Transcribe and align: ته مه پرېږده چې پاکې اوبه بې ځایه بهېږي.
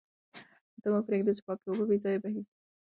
ته 0.81 0.87
مه 0.93 1.01
پرېږده 1.07 1.31
چې 1.37 1.41
پاکې 1.47 1.65
اوبه 1.69 1.83
بې 1.89 1.97
ځایه 2.03 2.19
بهېږي. 2.23 2.43